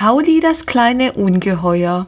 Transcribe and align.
Pauli 0.00 0.38
das 0.38 0.66
kleine 0.66 1.14
Ungeheuer. 1.14 2.06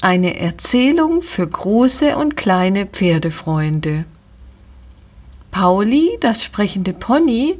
Eine 0.00 0.38
Erzählung 0.38 1.22
für 1.22 1.44
große 1.44 2.16
und 2.16 2.36
kleine 2.36 2.86
Pferdefreunde. 2.86 4.04
Pauli, 5.50 6.18
das 6.20 6.44
sprechende 6.44 6.92
Pony, 6.92 7.58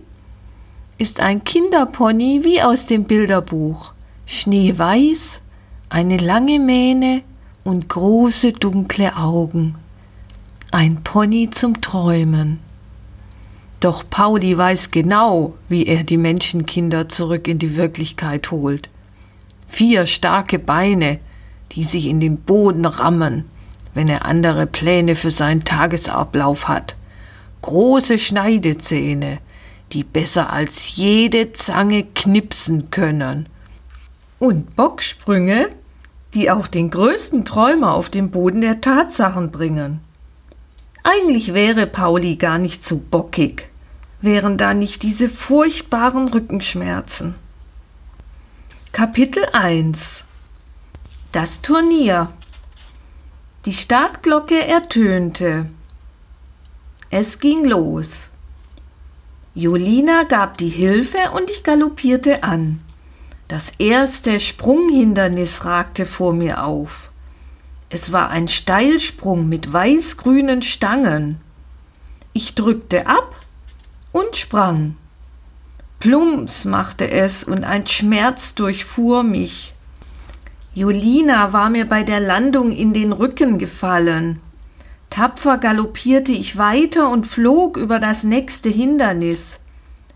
ist 0.98 1.18
ein 1.18 1.42
Kinderpony 1.42 2.44
wie 2.44 2.62
aus 2.62 2.86
dem 2.86 3.02
Bilderbuch. 3.02 3.92
Schneeweiß, 4.26 5.40
eine 5.88 6.18
lange 6.18 6.60
Mähne 6.60 7.22
und 7.64 7.88
große 7.88 8.52
dunkle 8.52 9.16
Augen. 9.16 9.74
Ein 10.70 11.02
Pony 11.02 11.50
zum 11.50 11.80
Träumen. 11.80 12.60
Doch 13.80 14.08
Pauli 14.08 14.56
weiß 14.56 14.92
genau, 14.92 15.54
wie 15.68 15.86
er 15.86 16.04
die 16.04 16.18
Menschenkinder 16.18 17.08
zurück 17.08 17.48
in 17.48 17.58
die 17.58 17.74
Wirklichkeit 17.74 18.52
holt. 18.52 18.88
Vier 19.66 20.06
starke 20.06 20.58
Beine, 20.58 21.18
die 21.72 21.84
sich 21.84 22.06
in 22.06 22.20
den 22.20 22.38
Boden 22.38 22.84
rammen, 22.84 23.44
wenn 23.94 24.08
er 24.08 24.24
andere 24.24 24.66
Pläne 24.66 25.16
für 25.16 25.30
seinen 25.30 25.64
Tagesablauf 25.64 26.68
hat. 26.68 26.96
Große 27.62 28.18
Schneidezähne, 28.18 29.38
die 29.92 30.04
besser 30.04 30.52
als 30.52 30.96
jede 30.96 31.52
Zange 31.52 32.04
knipsen 32.14 32.90
können. 32.90 33.46
Und 34.38 34.74
Bocksprünge, 34.74 35.68
die 36.34 36.50
auch 36.50 36.66
den 36.66 36.90
größten 36.90 37.44
Träumer 37.44 37.92
auf 37.92 38.08
den 38.08 38.30
Boden 38.30 38.62
der 38.62 38.80
Tatsachen 38.80 39.50
bringen. 39.50 40.00
Eigentlich 41.04 41.52
wäre 41.52 41.86
Pauli 41.86 42.36
gar 42.36 42.58
nicht 42.58 42.84
so 42.84 42.96
bockig, 42.98 43.68
wären 44.20 44.56
da 44.56 44.72
nicht 44.72 45.02
diese 45.02 45.28
furchtbaren 45.28 46.28
Rückenschmerzen. 46.28 47.34
Kapitel 48.92 49.46
1 49.54 50.26
Das 51.32 51.62
Turnier 51.62 52.30
Die 53.64 53.72
Startglocke 53.72 54.66
ertönte. 54.66 55.70
Es 57.08 57.40
ging 57.40 57.64
los. 57.64 58.32
Julina 59.54 60.24
gab 60.24 60.58
die 60.58 60.68
Hilfe 60.68 61.30
und 61.34 61.48
ich 61.48 61.62
galoppierte 61.62 62.42
an. 62.42 62.82
Das 63.48 63.72
erste 63.78 64.38
Sprunghindernis 64.38 65.64
ragte 65.64 66.04
vor 66.04 66.34
mir 66.34 66.62
auf. 66.62 67.12
Es 67.88 68.12
war 68.12 68.28
ein 68.28 68.46
Steilsprung 68.48 69.48
mit 69.48 69.72
weißgrünen 69.72 70.60
Stangen. 70.60 71.40
Ich 72.34 72.54
drückte 72.54 73.06
ab 73.06 73.36
und 74.12 74.36
sprang. 74.36 74.96
Plumps 76.02 76.64
machte 76.64 77.08
es 77.08 77.44
und 77.44 77.62
ein 77.62 77.86
Schmerz 77.86 78.56
durchfuhr 78.56 79.22
mich. 79.22 79.72
Julina 80.74 81.52
war 81.52 81.70
mir 81.70 81.84
bei 81.84 82.02
der 82.02 82.18
Landung 82.18 82.72
in 82.72 82.92
den 82.92 83.12
Rücken 83.12 83.60
gefallen. 83.60 84.40
Tapfer 85.10 85.58
galoppierte 85.58 86.32
ich 86.32 86.58
weiter 86.58 87.08
und 87.08 87.28
flog 87.28 87.76
über 87.76 88.00
das 88.00 88.24
nächste 88.24 88.68
Hindernis. 88.68 89.60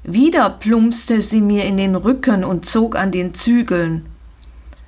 Wieder 0.02 0.50
plumpste 0.50 1.22
sie 1.22 1.40
mir 1.40 1.64
in 1.66 1.76
den 1.76 1.94
Rücken 1.94 2.42
und 2.42 2.66
zog 2.66 2.96
an 2.96 3.12
den 3.12 3.32
Zügeln. 3.32 4.06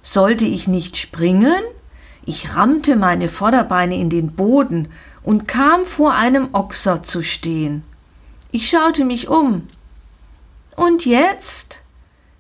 Sollte 0.02 0.46
ich 0.46 0.66
nicht 0.66 0.96
springen? 0.96 1.62
Ich 2.27 2.56
rammte 2.56 2.96
meine 2.96 3.28
Vorderbeine 3.28 3.96
in 3.96 4.10
den 4.10 4.33
Boden 4.33 4.88
und 5.22 5.46
kam 5.46 5.84
vor 5.84 6.14
einem 6.14 6.48
Ochser 6.55 7.05
zu 7.05 7.22
stehen. 7.22 7.84
Ich 8.50 8.68
schaute 8.68 9.05
mich 9.05 9.28
um. 9.28 9.62
Und 10.78 11.06
jetzt? 11.06 11.80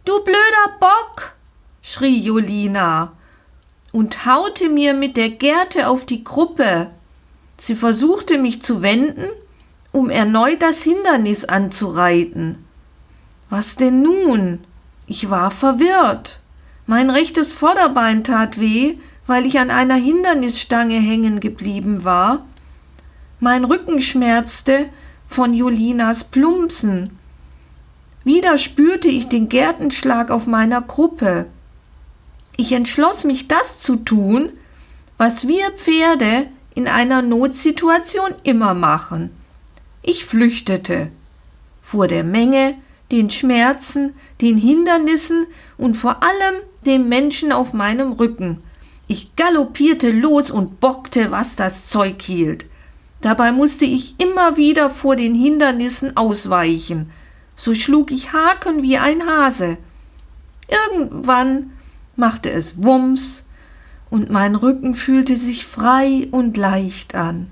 Du 0.04 0.22
blöder 0.22 0.78
Bock! 0.78 1.34
schrie 1.82 2.20
Julina 2.20 3.14
und 3.90 4.26
haute 4.26 4.68
mir 4.68 4.94
mit 4.94 5.16
der 5.16 5.30
Gerte 5.30 5.88
auf 5.88 6.06
die 6.06 6.22
Gruppe. 6.22 6.92
Sie 7.56 7.74
versuchte 7.74 8.38
mich 8.38 8.62
zu 8.62 8.80
wenden, 8.80 9.26
um 9.90 10.08
erneut 10.08 10.62
das 10.62 10.84
Hindernis 10.84 11.46
anzureiten. 11.46 12.64
Was 13.50 13.74
denn 13.74 14.02
nun? 14.02 14.60
Ich 15.08 15.30
war 15.30 15.50
verwirrt. 15.50 16.38
Mein 16.86 17.10
rechtes 17.10 17.52
Vorderbein 17.52 18.22
tat 18.22 18.60
weh, 18.60 18.98
weil 19.26 19.46
ich 19.46 19.58
an 19.58 19.72
einer 19.72 19.96
Hindernisstange 19.96 21.00
hängen 21.00 21.40
geblieben 21.40 22.04
war. 22.04 22.46
Mein 23.40 23.64
Rücken 23.64 24.00
schmerzte 24.00 24.88
von 25.26 25.54
Julinas 25.54 26.22
Plumpsen 26.22 27.17
wieder 28.24 28.58
spürte 28.58 29.08
ich 29.08 29.28
den 29.28 29.48
Gärtenschlag 29.48 30.30
auf 30.30 30.46
meiner 30.46 30.82
Gruppe. 30.82 31.46
Ich 32.56 32.72
entschloss 32.72 33.24
mich, 33.24 33.48
das 33.48 33.78
zu 33.78 33.96
tun, 33.96 34.50
was 35.16 35.48
wir 35.48 35.70
Pferde 35.72 36.48
in 36.74 36.88
einer 36.88 37.22
Notsituation 37.22 38.34
immer 38.42 38.74
machen. 38.74 39.30
Ich 40.02 40.24
flüchtete 40.24 41.10
vor 41.80 42.06
der 42.06 42.24
Menge, 42.24 42.74
den 43.10 43.30
Schmerzen, 43.30 44.14
den 44.40 44.58
Hindernissen 44.58 45.46
und 45.78 45.96
vor 45.96 46.22
allem 46.22 46.56
dem 46.84 47.08
Menschen 47.08 47.52
auf 47.52 47.72
meinem 47.72 48.12
Rücken. 48.12 48.62
Ich 49.06 49.34
galoppierte 49.36 50.10
los 50.10 50.50
und 50.50 50.80
bockte, 50.80 51.30
was 51.30 51.56
das 51.56 51.88
Zeug 51.88 52.20
hielt. 52.20 52.66
Dabei 53.22 53.52
musste 53.52 53.86
ich 53.86 54.14
immer 54.18 54.56
wieder 54.56 54.90
vor 54.90 55.16
den 55.16 55.34
Hindernissen 55.34 56.16
ausweichen 56.16 57.10
so 57.58 57.74
schlug 57.74 58.12
ich 58.12 58.32
Haken 58.32 58.82
wie 58.82 58.96
ein 58.96 59.26
Hase. 59.26 59.76
Irgendwann 60.68 61.72
machte 62.16 62.50
es 62.50 62.82
Wumms, 62.82 63.46
und 64.10 64.30
mein 64.30 64.54
Rücken 64.54 64.94
fühlte 64.94 65.36
sich 65.36 65.66
frei 65.66 66.28
und 66.30 66.56
leicht 66.56 67.14
an. 67.14 67.50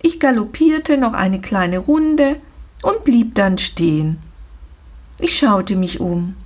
Ich 0.00 0.20
galoppierte 0.20 0.96
noch 0.96 1.12
eine 1.12 1.40
kleine 1.40 1.78
Runde 1.78 2.36
und 2.82 3.04
blieb 3.04 3.34
dann 3.34 3.58
stehen. 3.58 4.18
Ich 5.18 5.36
schaute 5.36 5.74
mich 5.74 5.98
um. 5.98 6.36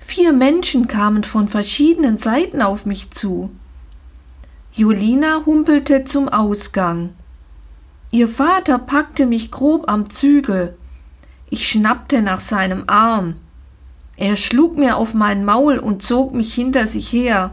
Vier 0.00 0.32
Menschen 0.32 0.86
kamen 0.86 1.24
von 1.24 1.48
verschiedenen 1.48 2.18
Seiten 2.18 2.62
auf 2.62 2.86
mich 2.86 3.10
zu. 3.10 3.50
Julina 4.72 5.42
humpelte 5.44 6.04
zum 6.04 6.28
Ausgang. 6.28 7.14
Ihr 8.12 8.28
Vater 8.28 8.78
packte 8.78 9.26
mich 9.26 9.50
grob 9.50 9.90
am 9.90 10.08
Zügel. 10.08 10.76
Ich 11.50 11.68
schnappte 11.68 12.22
nach 12.22 12.40
seinem 12.40 12.84
Arm. 12.86 13.36
Er 14.16 14.36
schlug 14.36 14.76
mir 14.76 14.96
auf 14.96 15.14
mein 15.14 15.44
Maul 15.44 15.78
und 15.78 16.02
zog 16.02 16.34
mich 16.34 16.54
hinter 16.54 16.86
sich 16.86 17.12
her. 17.12 17.52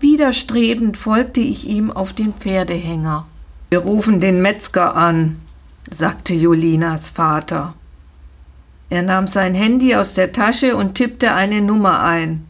Widerstrebend 0.00 0.96
folgte 0.96 1.40
ich 1.40 1.66
ihm 1.68 1.90
auf 1.90 2.12
den 2.12 2.34
Pferdehänger. 2.34 3.26
Wir 3.70 3.78
rufen 3.78 4.20
den 4.20 4.42
Metzger 4.42 4.94
an, 4.94 5.40
sagte 5.90 6.34
Jolinas 6.34 7.10
Vater. 7.10 7.74
Er 8.90 9.02
nahm 9.02 9.26
sein 9.26 9.54
Handy 9.54 9.94
aus 9.94 10.14
der 10.14 10.32
Tasche 10.32 10.76
und 10.76 10.94
tippte 10.94 11.32
eine 11.32 11.60
Nummer 11.60 12.00
ein. 12.02 12.46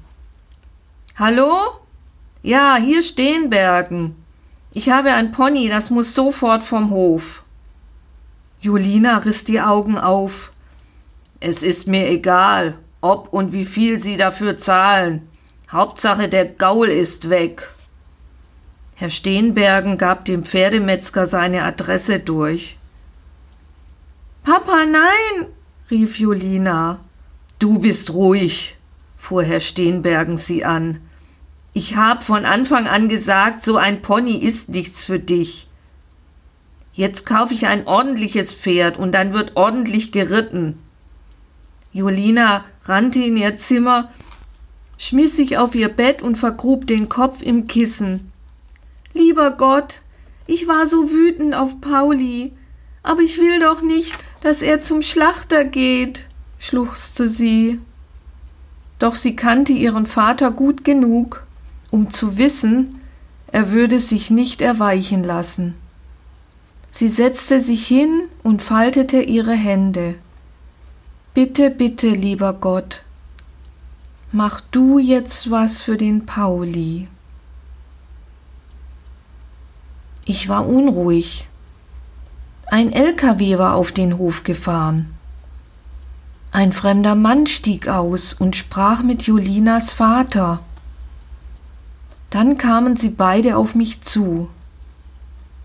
Hallo? 1.18 1.62
Ja, 2.42 2.76
hier 2.76 3.02
Steenbergen. 3.02 4.14
Ich 4.72 4.90
habe 4.90 5.14
ein 5.14 5.32
Pony, 5.32 5.68
das 5.68 5.90
muss 5.90 6.14
sofort 6.14 6.62
vom 6.62 6.90
Hof. 6.90 7.42
Julina 8.60 9.18
riss 9.18 9.44
die 9.44 9.60
Augen 9.60 9.98
auf. 9.98 10.52
Es 11.40 11.62
ist 11.62 11.86
mir 11.86 12.08
egal, 12.08 12.78
ob 13.00 13.32
und 13.32 13.52
wie 13.52 13.64
viel 13.64 14.00
Sie 14.00 14.16
dafür 14.16 14.56
zahlen. 14.58 15.28
Hauptsache, 15.70 16.28
der 16.28 16.46
Gaul 16.46 16.88
ist 16.88 17.28
weg. 17.28 17.70
Herr 18.94 19.10
Steenbergen 19.10 19.98
gab 19.98 20.24
dem 20.24 20.44
Pferdemetzger 20.44 21.26
seine 21.26 21.64
Adresse 21.64 22.18
durch. 22.18 22.78
Papa, 24.42 24.86
nein, 24.86 25.52
rief 25.90 26.18
Julina. 26.18 27.00
Du 27.58 27.78
bist 27.78 28.14
ruhig, 28.14 28.76
fuhr 29.16 29.42
Herr 29.42 29.60
Steenbergen 29.60 30.38
sie 30.38 30.64
an. 30.64 31.00
Ich 31.72 31.96
hab 31.96 32.22
von 32.22 32.46
Anfang 32.46 32.86
an 32.86 33.08
gesagt, 33.08 33.62
so 33.62 33.76
ein 33.76 34.00
Pony 34.00 34.36
ist 34.36 34.70
nichts 34.70 35.02
für 35.02 35.18
dich. 35.18 35.65
Jetzt 36.96 37.26
kaufe 37.26 37.52
ich 37.52 37.66
ein 37.66 37.86
ordentliches 37.86 38.54
Pferd 38.54 38.96
und 38.96 39.12
dann 39.12 39.34
wird 39.34 39.52
ordentlich 39.54 40.12
geritten. 40.12 40.78
Julina 41.92 42.64
rannte 42.84 43.20
in 43.22 43.36
ihr 43.36 43.54
Zimmer, 43.56 44.10
schmiss 44.96 45.36
sich 45.36 45.58
auf 45.58 45.74
ihr 45.74 45.90
Bett 45.90 46.22
und 46.22 46.36
vergrub 46.36 46.86
den 46.86 47.10
Kopf 47.10 47.42
im 47.42 47.66
Kissen. 47.66 48.32
Lieber 49.12 49.50
Gott, 49.50 50.00
ich 50.46 50.68
war 50.68 50.86
so 50.86 51.10
wütend 51.10 51.54
auf 51.54 51.82
Pauli, 51.82 52.54
aber 53.02 53.20
ich 53.20 53.36
will 53.38 53.60
doch 53.60 53.82
nicht, 53.82 54.16
dass 54.40 54.62
er 54.62 54.80
zum 54.80 55.02
Schlachter 55.02 55.64
geht, 55.64 56.28
schluchzte 56.58 57.28
sie. 57.28 57.78
Doch 58.98 59.16
sie 59.16 59.36
kannte 59.36 59.74
ihren 59.74 60.06
Vater 60.06 60.50
gut 60.50 60.82
genug, 60.82 61.46
um 61.90 62.08
zu 62.08 62.38
wissen, 62.38 63.02
er 63.52 63.70
würde 63.70 64.00
sich 64.00 64.30
nicht 64.30 64.62
erweichen 64.62 65.22
lassen. 65.24 65.74
Sie 66.90 67.08
setzte 67.08 67.60
sich 67.60 67.86
hin 67.86 68.28
und 68.42 68.62
faltete 68.62 69.20
ihre 69.22 69.54
Hände. 69.54 70.14
Bitte, 71.34 71.70
bitte, 71.70 72.08
lieber 72.08 72.54
Gott. 72.54 73.02
Mach 74.32 74.60
du 74.60 74.98
jetzt 74.98 75.50
was 75.50 75.82
für 75.82 75.96
den 75.96 76.26
Pauli. 76.26 77.08
Ich 80.24 80.48
war 80.48 80.66
unruhig. 80.66 81.46
Ein 82.68 82.92
LKW 82.92 83.58
war 83.58 83.74
auf 83.74 83.92
den 83.92 84.18
Hof 84.18 84.42
gefahren. 84.42 85.14
Ein 86.50 86.72
fremder 86.72 87.14
Mann 87.14 87.46
stieg 87.46 87.86
aus 87.86 88.32
und 88.32 88.56
sprach 88.56 89.02
mit 89.02 89.22
Julinas 89.24 89.92
Vater. 89.92 90.60
Dann 92.30 92.58
kamen 92.58 92.96
sie 92.96 93.10
beide 93.10 93.56
auf 93.56 93.74
mich 93.74 94.00
zu. 94.00 94.48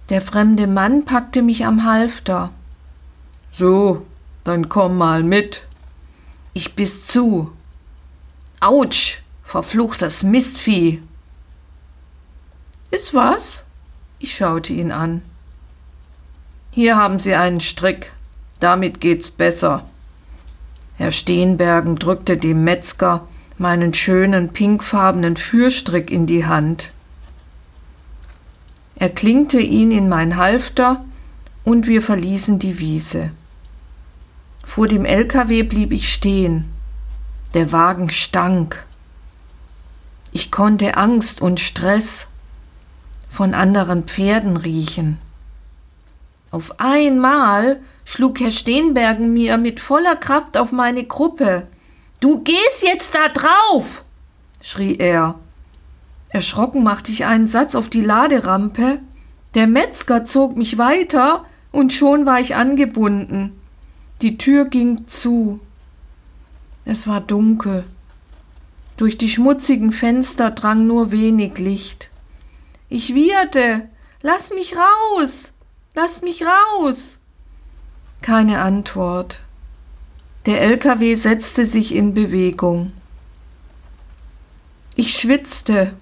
Der 0.10 0.22
fremde 0.22 0.68
Mann 0.68 1.06
packte 1.06 1.42
mich 1.42 1.66
am 1.66 1.86
Halfter. 1.86 2.52
So, 3.52 4.06
dann 4.44 4.70
komm 4.70 4.98
mal 4.98 5.24
mit. 5.24 5.64
Ich 6.54 6.76
biss 6.76 7.08
zu. 7.08 7.52
Autsch, 8.60 9.22
verfluchtes 9.44 10.24
Mistvieh. 10.24 11.02
Ist 12.90 13.14
was? 13.14 13.66
Ich 14.20 14.36
schaute 14.36 14.74
ihn 14.74 14.92
an. 14.92 15.22
Hier 16.72 16.96
haben 16.98 17.20
Sie 17.20 17.36
einen 17.36 17.60
Strick. 17.60 18.12
Damit 18.60 19.02
geht's 19.02 19.32
besser. 19.32 19.86
Herr 20.98 21.12
Steenbergen 21.12 21.96
drückte 21.96 22.38
dem 22.38 22.64
Metzger 22.64 23.28
meinen 23.58 23.94
schönen 23.94 24.50
pinkfarbenen 24.50 25.38
Fürstrick 25.38 26.12
in 26.12 26.26
die 26.26 26.46
Hand. 26.46 26.92
Er 29.02 29.10
klinkte 29.10 29.60
ihn 29.60 29.90
in 29.90 30.10
mein 30.10 30.38
Halfter 30.38 31.04
und 31.64 31.88
wir 31.88 32.04
verließen 32.04 32.60
die 32.60 32.78
Wiese. 32.78 33.32
Vor 34.64 34.88
dem 34.88 35.06
LKW 35.06 35.64
blieb 35.64 35.92
ich 35.92 36.14
stehen. 36.14 36.72
Der 37.56 37.72
Wagen 37.72 38.12
stank. 38.12 38.86
Ich 40.32 40.52
konnte 40.52 40.98
Angst 40.98 41.42
und 41.42 41.60
Stress 41.60 42.28
von 43.28 43.56
anderen 43.56 44.04
Pferden 44.04 44.56
riechen. 44.56 45.18
Auf 46.52 46.80
einmal 46.80 47.80
schlug 48.06 48.40
Herr 48.40 48.52
Steenbergen 48.52 49.34
mir 49.34 49.58
mit 49.58 49.80
voller 49.80 50.16
Kraft 50.16 50.58
auf 50.58 50.72
meine 50.72 51.06
Gruppe. 51.06 51.66
Du 52.20 52.44
gehst 52.44 52.84
jetzt 52.84 53.16
da 53.16 53.30
drauf! 53.30 54.04
schrie 54.62 54.96
er. 54.98 55.40
Erschrocken 56.32 56.82
machte 56.82 57.12
ich 57.12 57.26
einen 57.26 57.48
Satz 57.48 57.76
auf 57.76 57.90
die 57.90 58.02
Laderampe. 58.02 59.00
Der 59.54 59.68
Metzger 59.68 60.24
zog 60.24 60.56
mich 60.56 60.78
weiter 60.78 61.46
und 61.72 61.92
schon 61.92 62.26
war 62.26 62.40
ich 62.40 62.56
angebunden. 62.56 63.52
Die 64.22 64.38
Tür 64.38 64.66
ging 64.66 65.08
zu. 65.08 65.60
Es 66.86 67.06
war 67.06 67.20
dunkel. 67.20 67.84
Durch 68.96 69.18
die 69.18 69.30
schmutzigen 69.30 69.92
Fenster 69.92 70.52
drang 70.52 70.88
nur 70.88 71.12
wenig 71.12 71.58
Licht. 71.58 72.10
Ich 72.88 73.14
wieherte. 73.14 73.90
Lass 74.22 74.52
mich 74.52 74.76
raus. 74.76 75.52
Lass 75.96 76.22
mich 76.22 76.44
raus. 76.46 77.20
Keine 78.22 78.60
Antwort. 78.60 79.42
Der 80.46 80.62
LKW 80.62 81.16
setzte 81.16 81.66
sich 81.66 81.94
in 81.94 82.14
Bewegung. 82.14 82.94
Ich 84.96 85.18
schwitzte. 85.18 85.94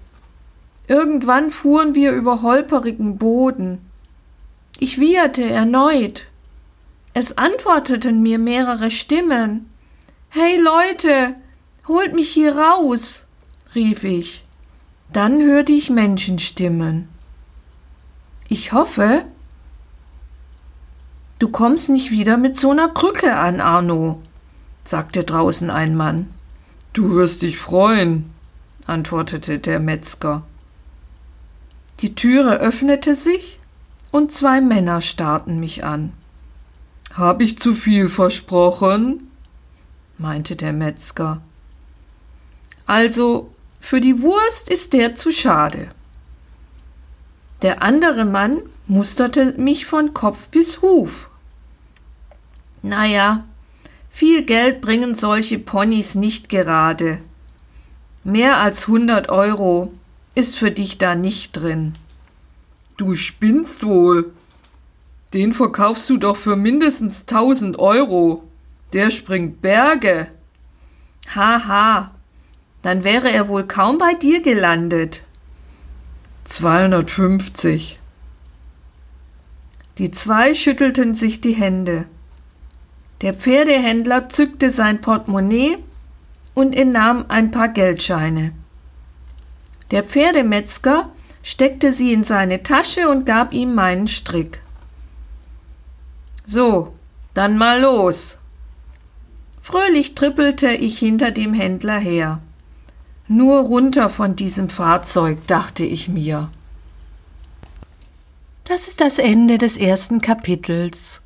Irgendwann 0.89 1.51
fuhren 1.51 1.93
wir 1.93 2.13
über 2.13 2.41
holperigen 2.41 3.19
Boden. 3.19 3.77
Ich 4.79 4.99
wieherte 4.99 5.43
erneut. 5.43 6.25
Es 7.13 7.37
antworteten 7.37 8.23
mir 8.23 8.39
mehrere 8.39 8.89
Stimmen. 8.89 9.69
Hey 10.29 10.59
Leute, 10.59 11.35
holt 11.87 12.15
mich 12.15 12.31
hier 12.31 12.57
raus, 12.57 13.27
rief 13.75 14.03
ich. 14.03 14.43
Dann 15.13 15.43
hörte 15.43 15.73
ich 15.73 15.91
Menschenstimmen. 15.91 17.07
Ich 18.47 18.73
hoffe, 18.73 19.25
Du 21.37 21.49
kommst 21.49 21.89
nicht 21.89 22.09
wieder 22.09 22.35
mit 22.35 22.59
so 22.59 22.71
einer 22.71 22.89
Krücke 22.89 23.35
an, 23.35 23.61
Arno, 23.61 24.21
sagte 24.83 25.23
draußen 25.23 25.69
ein 25.69 25.95
Mann. 25.95 26.29
Du 26.93 27.11
wirst 27.11 27.43
dich 27.43 27.59
freuen, 27.59 28.31
antwortete 28.87 29.59
der 29.59 29.79
Metzger. 29.79 30.43
Die 31.99 32.15
Türe 32.15 32.59
öffnete 32.59 33.13
sich 33.13 33.59
und 34.11 34.31
zwei 34.31 34.61
Männer 34.61 35.01
starrten 35.01 35.59
mich 35.59 35.83
an. 35.83 36.13
Hab 37.13 37.41
ich 37.41 37.59
zu 37.59 37.75
viel 37.75 38.07
versprochen? 38.07 39.29
meinte 40.17 40.55
der 40.55 40.71
Metzger. 40.73 41.41
Also, 42.85 43.51
für 43.81 43.99
die 43.99 44.21
Wurst 44.21 44.69
ist 44.69 44.93
der 44.93 45.15
zu 45.15 45.31
schade. 45.31 45.89
Der 47.61 47.83
andere 47.83 48.23
Mann 48.23 48.61
musterte 48.87 49.53
mich 49.57 49.85
von 49.85 50.13
Kopf 50.13 50.49
bis 50.49 50.81
Huf. 50.81 51.29
Naja, 52.81 53.43
viel 54.09 54.43
Geld 54.45 54.79
bringen 54.79 55.15
solche 55.15 55.59
Ponys 55.59 56.15
nicht 56.15 56.47
gerade. 56.47 57.19
Mehr 58.23 58.57
als 58.57 58.87
hundert 58.87 59.29
Euro 59.29 59.93
ist 60.39 60.57
für 60.57 60.71
dich 60.71 60.97
da 60.97 61.15
nicht 61.15 61.51
drin. 61.51 61.93
Du 62.97 63.15
spinnst 63.15 63.83
wohl. 63.83 64.31
Den 65.33 65.51
verkaufst 65.51 66.09
du 66.09 66.17
doch 66.17 66.37
für 66.37 66.55
mindestens 66.55 67.25
tausend 67.25 67.77
Euro. 67.77 68.43
Der 68.93 69.11
springt 69.11 69.61
Berge. 69.61 70.27
Haha, 71.35 72.11
dann 72.81 73.03
wäre 73.03 73.29
er 73.29 73.49
wohl 73.49 73.67
kaum 73.67 73.97
bei 73.97 74.13
dir 74.13 74.41
gelandet. 74.41 75.23
250. 76.45 77.99
Die 79.97 80.11
zwei 80.11 80.55
schüttelten 80.55 81.13
sich 81.13 81.41
die 81.41 81.53
Hände. 81.53 82.05
Der 83.21 83.33
Pferdehändler 83.33 84.29
zückte 84.29 84.69
sein 84.69 85.01
Portemonnaie 85.01 85.77
und 86.53 86.73
entnahm 86.73 87.25
ein 87.27 87.51
paar 87.51 87.67
Geldscheine. 87.67 88.53
Der 89.91 90.03
Pferdemetzger 90.03 91.09
steckte 91.41 91.91
sie 91.91 92.13
in 92.13 92.23
seine 92.23 92.63
Tasche 92.63 93.09
und 93.09 93.25
gab 93.25 93.53
ihm 93.53 93.73
meinen 93.73 94.07
Strick. 94.07 94.61
So, 96.45 96.93
dann 97.33 97.57
mal 97.57 97.81
los. 97.81 98.39
Fröhlich 99.61 100.15
trippelte 100.15 100.71
ich 100.71 100.97
hinter 100.97 101.31
dem 101.31 101.53
Händler 101.53 101.99
her. 101.99 102.39
Nur 103.27 103.59
runter 103.59 104.09
von 104.09 104.35
diesem 104.35 104.69
Fahrzeug, 104.69 105.45
dachte 105.45 105.83
ich 105.83 106.09
mir. 106.09 106.49
Das 108.65 108.87
ist 108.87 109.01
das 109.01 109.19
Ende 109.19 109.57
des 109.57 109.77
ersten 109.77 110.21
Kapitels. 110.21 111.21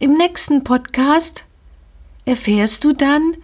Im 0.00 0.14
nächsten 0.14 0.64
Podcast 0.64 1.44
erfährst 2.24 2.84
du 2.84 2.92
dann, 2.92 3.36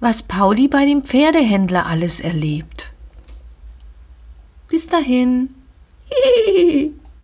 was 0.00 0.22
Pauli 0.22 0.66
bei 0.68 0.84
dem 0.84 1.02
Pferdehändler 1.02 1.86
alles 1.86 2.20
erlebt. 2.20 2.89
Bis 4.70 4.86
dahin. 4.86 5.54
Hihihi. 6.08 6.94